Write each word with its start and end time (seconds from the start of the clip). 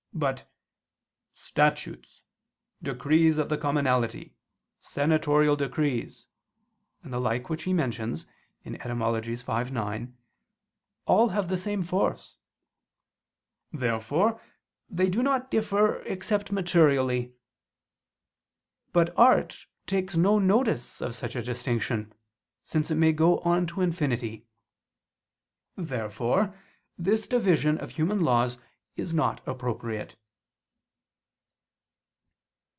But 0.13 0.45
"statutes, 1.33 2.21
decrees 2.83 3.37
of 3.37 3.47
the 3.47 3.57
commonalty, 3.57 4.33
senatorial 4.81 5.55
decrees," 5.55 6.27
and 7.01 7.13
the 7.13 7.19
like 7.19 7.49
which 7.49 7.63
he 7.63 7.71
mentions 7.73 8.25
(Etym. 8.65 9.23
v, 9.65 9.71
9), 9.71 10.17
all 11.05 11.29
have 11.29 11.47
the 11.47 11.57
same 11.57 11.81
force. 11.81 12.35
Therefore 13.71 14.41
they 14.89 15.09
do 15.09 15.23
not 15.23 15.49
differ, 15.49 16.01
except 16.01 16.51
materially. 16.51 17.33
But 18.91 19.17
art 19.17 19.65
takes 19.87 20.17
no 20.17 20.37
notice 20.39 21.01
of 21.01 21.15
such 21.15 21.37
a 21.37 21.41
distinction: 21.41 22.11
since 22.63 22.91
it 22.91 22.95
may 22.95 23.13
go 23.13 23.39
on 23.39 23.65
to 23.67 23.81
infinity. 23.81 24.45
Therefore 25.77 26.53
this 26.97 27.27
division 27.27 27.77
of 27.79 27.91
human 27.91 28.19
laws 28.19 28.57
is 28.97 29.13
not 29.13 29.39
appropriate. 29.47 30.17